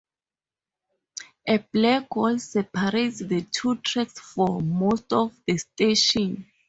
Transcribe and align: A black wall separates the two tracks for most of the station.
A 1.47 1.57
black 1.59 2.15
wall 2.15 2.39
separates 2.39 3.19
the 3.19 3.43
two 3.43 3.75
tracks 3.77 4.19
for 4.19 4.59
most 4.59 5.13
of 5.13 5.31
the 5.45 5.59
station. 5.59 6.47